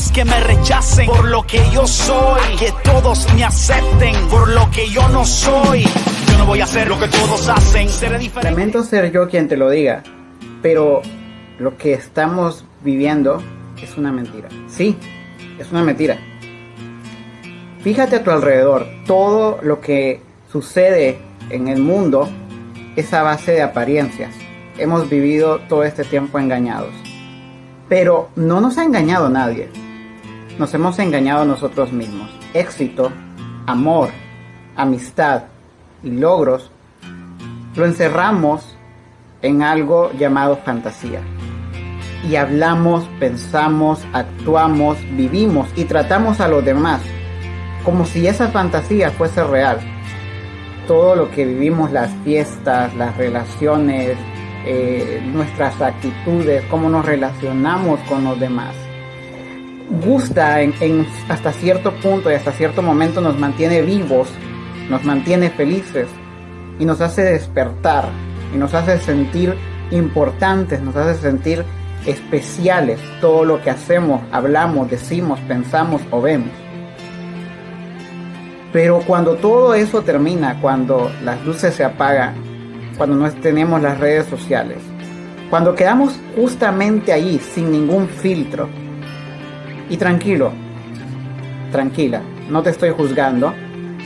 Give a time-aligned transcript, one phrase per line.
[0.00, 4.70] es que me rechacen por lo que yo soy, que todos me acepten por lo
[4.70, 5.82] que yo no soy.
[5.82, 8.50] Yo no voy a hacer lo que todos hacen, seré diferente.
[8.50, 10.02] Lamento ser yo quien te lo diga,
[10.62, 11.02] pero
[11.58, 13.42] lo que estamos viviendo
[13.82, 14.48] es una mentira.
[14.68, 14.96] Sí,
[15.58, 16.16] es una mentira.
[17.82, 21.18] Fíjate a tu alrededor, todo lo que sucede
[21.50, 22.26] en el mundo
[22.96, 24.34] es a base de apariencias.
[24.78, 26.94] Hemos vivido todo este tiempo engañados.
[27.90, 29.68] Pero no nos ha engañado nadie.
[30.58, 32.30] Nos hemos engañado nosotros mismos.
[32.54, 33.10] Éxito,
[33.66, 34.10] amor,
[34.76, 35.44] amistad
[36.02, 36.70] y logros
[37.76, 38.76] lo encerramos
[39.42, 41.20] en algo llamado fantasía.
[42.28, 47.00] Y hablamos, pensamos, actuamos, vivimos y tratamos a los demás
[47.84, 49.78] como si esa fantasía fuese real.
[50.86, 54.16] Todo lo que vivimos, las fiestas, las relaciones,
[54.66, 58.74] eh, nuestras actitudes, cómo nos relacionamos con los demás.
[59.90, 64.28] Gusta en, hasta cierto punto y hasta cierto momento nos mantiene vivos,
[64.88, 66.06] nos mantiene felices
[66.78, 68.04] y nos hace despertar
[68.54, 69.54] y nos hace sentir
[69.90, 71.64] importantes, nos hace sentir
[72.06, 76.50] especiales todo lo que hacemos, hablamos, decimos, pensamos o vemos.
[78.72, 82.34] Pero cuando todo eso termina, cuando las luces se apagan,
[82.96, 84.78] cuando no tenemos las redes sociales,
[85.50, 88.68] cuando quedamos justamente allí sin ningún filtro,
[89.90, 90.52] y tranquilo,
[91.72, 93.52] tranquila, no te estoy juzgando,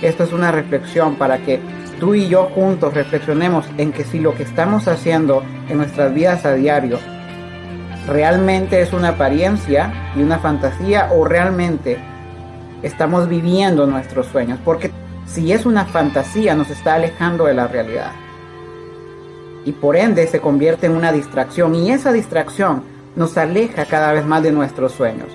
[0.00, 1.60] esto es una reflexión para que
[2.00, 6.46] tú y yo juntos reflexionemos en que si lo que estamos haciendo en nuestras vidas
[6.46, 6.98] a diario
[8.06, 11.98] realmente es una apariencia y una fantasía o realmente
[12.82, 14.90] estamos viviendo nuestros sueños, porque
[15.26, 18.12] si es una fantasía nos está alejando de la realidad.
[19.64, 22.82] Y por ende se convierte en una distracción y esa distracción
[23.14, 25.28] nos aleja cada vez más de nuestros sueños.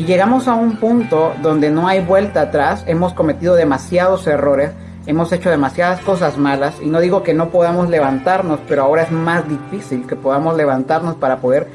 [0.00, 4.70] Y llegamos a un punto donde no hay vuelta atrás, hemos cometido demasiados errores,
[5.04, 9.10] hemos hecho demasiadas cosas malas y no digo que no podamos levantarnos, pero ahora es
[9.10, 11.68] más difícil que podamos levantarnos para poder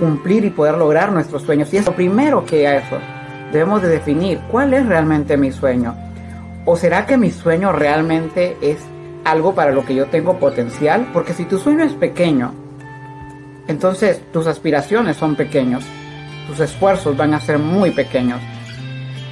[0.00, 1.70] cumplir y poder lograr nuestros sueños.
[1.74, 2.96] Y es lo primero que eso
[3.52, 5.94] debemos de definir cuál es realmente mi sueño.
[6.64, 8.78] ¿O será que mi sueño realmente es
[9.22, 11.10] algo para lo que yo tengo potencial?
[11.12, 12.54] Porque si tu sueño es pequeño,
[13.68, 15.84] entonces tus aspiraciones son pequeños,
[16.46, 18.40] tus esfuerzos van a ser muy pequeños.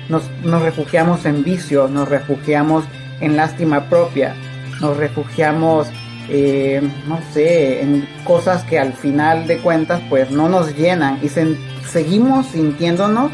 [0.09, 2.85] Nos, nos refugiamos en vicios, nos refugiamos
[3.21, 4.35] en lástima propia,
[4.81, 5.89] nos refugiamos,
[6.29, 11.29] eh, no sé, en cosas que al final de cuentas pues no nos llenan y
[11.29, 13.33] seguimos sintiéndonos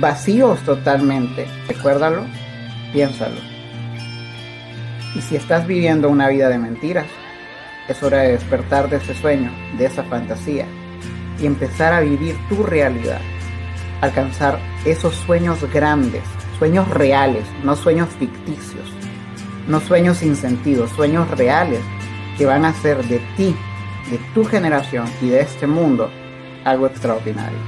[0.00, 1.46] vacíos totalmente.
[1.68, 2.22] Recuérdalo,
[2.92, 3.40] piénsalo.
[5.14, 7.06] Y si estás viviendo una vida de mentiras,
[7.88, 10.66] es hora de despertar de ese sueño, de esa fantasía,
[11.38, 13.20] y empezar a vivir tu realidad.
[14.00, 16.22] Alcanzar esos sueños grandes,
[16.58, 18.92] sueños reales, no sueños ficticios,
[19.66, 21.80] no sueños sin sentido, sueños reales
[22.36, 23.54] que van a hacer de ti,
[24.10, 26.10] de tu generación y de este mundo
[26.64, 27.58] algo extraordinario.